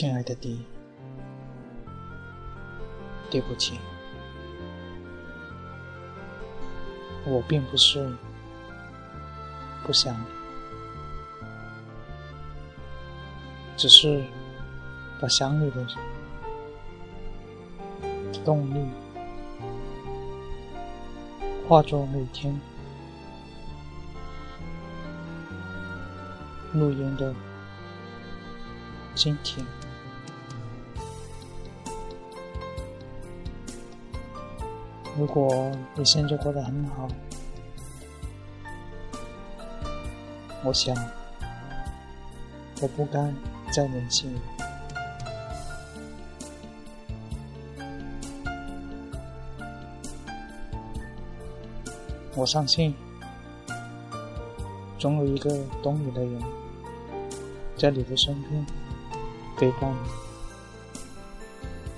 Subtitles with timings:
[0.00, 0.64] 亲爱的弟，
[3.28, 3.80] 对不起，
[7.26, 8.08] 我并不是
[9.84, 10.14] 不想，
[13.76, 14.22] 只是
[15.20, 15.84] 把想你的
[18.44, 18.88] 动力
[21.68, 22.56] 化作每天
[26.72, 27.34] 录音的
[29.16, 29.66] 今天。
[35.18, 37.08] 如果你现在过得很好，
[40.62, 40.94] 我想
[42.80, 43.18] 我不该
[43.72, 44.40] 再联系你。
[52.36, 52.94] 我相信，
[55.00, 55.50] 总有一个
[55.82, 56.40] 懂你的人，
[57.76, 58.64] 在你的身边
[59.56, 60.08] 陪伴你，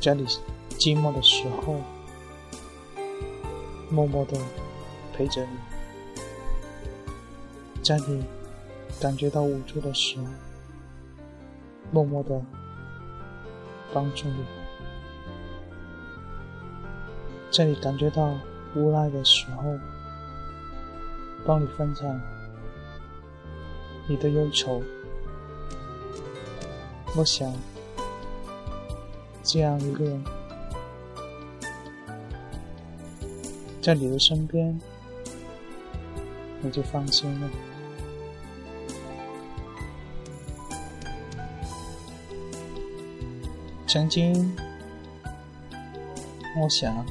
[0.00, 0.24] 在你
[0.78, 1.76] 寂寞的时候。
[3.92, 4.38] 默默的
[5.12, 5.50] 陪着你，
[7.82, 8.24] 在你
[8.98, 10.24] 感觉到无助的时候，
[11.90, 12.40] 默默的
[13.92, 14.44] 帮助你；
[17.50, 18.32] 在你感觉到
[18.74, 19.78] 无奈的时候，
[21.44, 22.18] 帮你分享
[24.08, 24.82] 你的忧愁。
[27.14, 27.52] 我想，
[29.42, 30.41] 这样一个人。
[33.82, 34.80] 在你的身边，
[36.62, 37.50] 我就放心了。
[43.88, 44.56] 曾经，
[46.56, 47.04] 我想，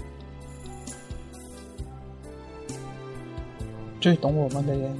[3.99, 4.97] 最懂我们的人，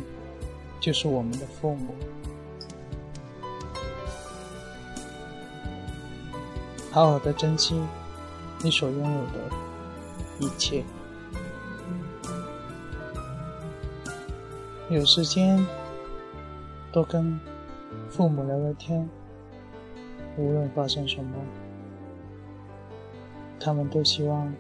[0.82, 1.96] 就是我们的父母。
[6.92, 7.82] 好好的珍惜
[8.62, 9.50] 你所拥有的
[10.40, 10.84] 一切。
[14.92, 15.66] 有时间
[16.92, 17.40] 多跟
[18.10, 19.10] 父母聊聊天，
[20.36, 21.32] 无论发生什么，
[23.58, 24.54] 他们都希望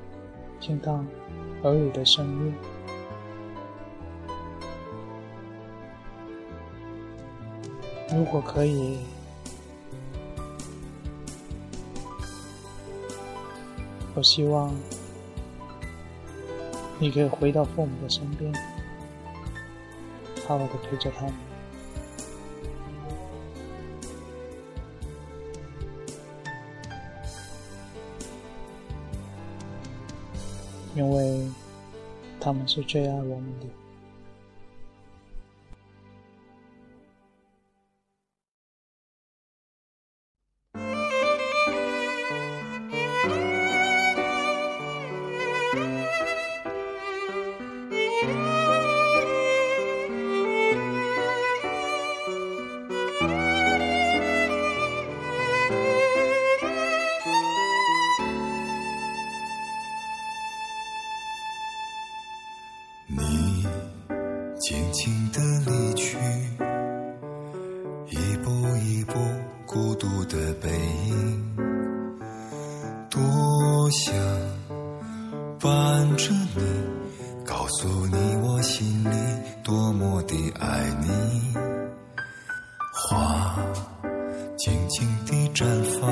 [0.62, 1.04] 听到
[1.64, 2.56] 儿女的声音。
[8.16, 9.00] 如果可以，
[14.16, 14.74] 我希望
[17.00, 18.71] 你可以回到父母的身边。
[20.52, 21.34] 爸爸的陪着他们，
[30.94, 31.48] 因为
[32.38, 33.81] 他们是最爱我们的。
[64.72, 65.40] 静静的
[65.70, 66.18] 离去，
[68.10, 69.14] 一步一步
[69.66, 70.70] 孤独的背
[71.08, 71.56] 影，
[73.10, 73.20] 多
[73.92, 74.16] 想
[75.60, 76.64] 伴着你，
[77.46, 79.16] 告诉你我心里
[79.62, 81.54] 多么的爱你。
[82.94, 83.60] 花
[84.58, 85.66] 静静地绽
[86.00, 86.10] 放，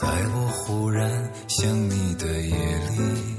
[0.00, 2.56] 在我忽然想你的夜
[2.96, 3.33] 里。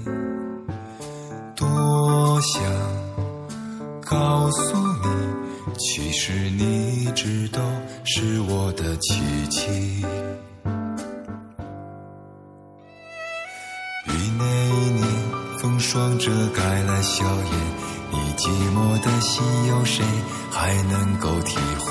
[5.95, 7.62] 其实你一直都
[8.03, 10.06] 是我的奇迹。
[14.06, 14.44] 一年
[14.75, 15.07] 一年，
[15.57, 17.50] 风霜遮盖了笑颜，
[18.12, 20.03] 你寂寞的心有谁
[20.51, 21.88] 还能够体会？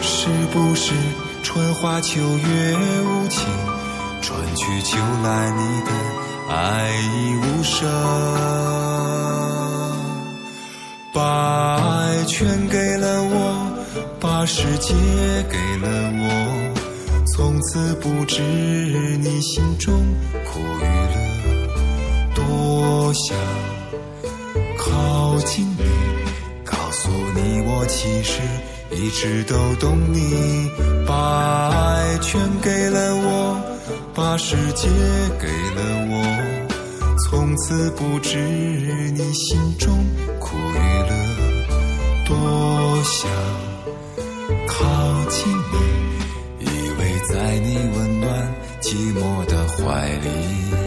[0.00, 0.94] 是不是
[1.42, 3.44] 春花秋月无情，
[4.22, 5.92] 春去秋来你的
[6.48, 7.86] 爱已无声？
[11.12, 11.20] 把
[12.36, 13.72] 全给了我，
[14.18, 14.92] 把世界
[15.48, 16.74] 给了我，
[17.32, 20.04] 从此不知你心中
[20.44, 22.34] 苦与乐。
[22.34, 23.38] 多想
[24.76, 25.84] 靠近你，
[26.64, 28.40] 告诉你我其实
[28.90, 30.68] 一直都懂你，
[31.06, 33.60] 把爱全给了我，
[34.12, 34.88] 把世界
[35.38, 38.40] 给了我，从此不知
[39.12, 40.04] 你心中
[40.40, 40.78] 苦与
[41.08, 41.43] 乐。
[42.46, 43.30] 我想
[44.66, 44.74] 靠
[45.30, 46.66] 近你，依
[46.98, 47.00] 偎
[47.32, 48.24] 在你温暖
[48.80, 49.80] 寂寞的怀
[50.18, 50.83] 里。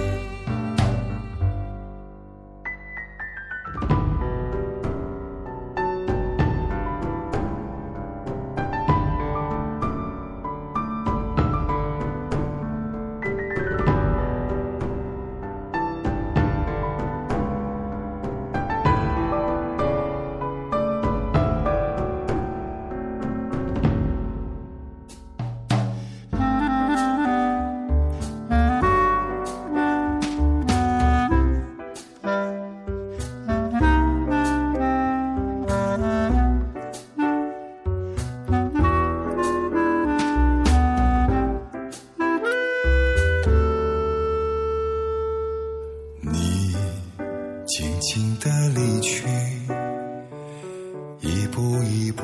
[52.17, 52.23] 不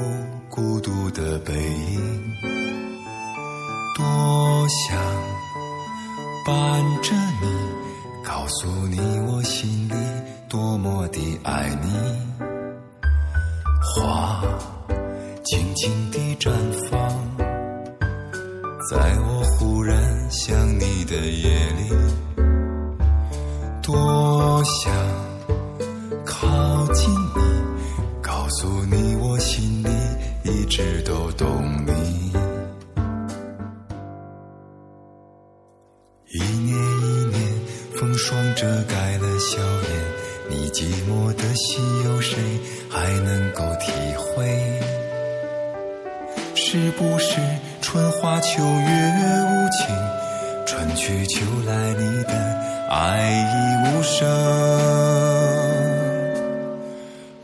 [0.49, 2.33] 孤独的背影，
[3.95, 4.97] 多想
[6.43, 7.47] 伴着你，
[8.25, 9.93] 告诉你我心里
[10.49, 11.87] 多么的爱你。
[13.95, 14.41] 花
[15.43, 16.49] 静静地绽
[16.89, 16.99] 放，
[18.89, 19.95] 在我忽然
[20.31, 21.93] 想你的夜里，
[23.83, 24.91] 多想
[26.25, 27.41] 靠近你，
[28.23, 29.82] 告诉你我心里。
[30.75, 31.47] 直都懂
[31.85, 31.91] 你。
[36.31, 37.37] 一年一年，
[37.95, 39.93] 风霜遮盖了笑颜，
[40.49, 42.39] 你寂寞的心有谁
[42.89, 44.81] 还能够体会？
[46.55, 47.39] 是不是？
[47.79, 49.95] 春花秋月无情，
[50.65, 52.33] 春去秋来，你的
[52.89, 54.27] 爱已无声。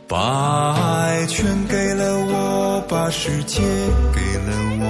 [0.08, 1.46] 把爱全，
[3.10, 3.60] 把世界
[4.14, 4.86] 给了我，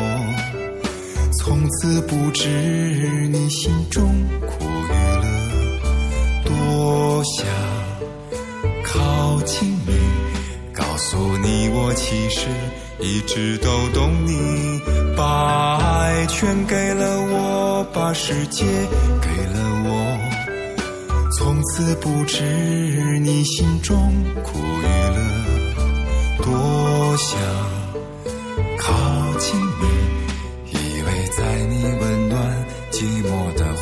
[1.38, 2.50] 从此不知
[3.32, 4.14] 你心中
[4.46, 5.24] 苦与乐。
[6.44, 7.48] 多想
[8.84, 9.94] 靠近你，
[10.74, 12.50] 告诉你我其实
[13.00, 14.82] 一直都懂你。
[15.16, 18.66] 把爱全给了我，把世界
[19.22, 20.20] 给了我，
[21.38, 22.44] 从此不知
[23.20, 24.12] 你心中
[24.44, 25.24] 苦与乐。
[26.44, 27.40] 多想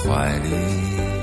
[0.04, 1.17] 怀里。